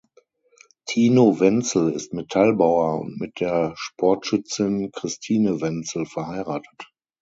Tino 0.87 1.39
Wenzel 1.39 1.91
ist 1.91 2.11
Metallbauer 2.11 3.01
und 3.01 3.19
mit 3.19 3.39
der 3.39 3.73
Sportschützin 3.75 4.91
Christine 4.91 5.61
Wenzel 5.61 6.07
verheiratet. 6.07 6.89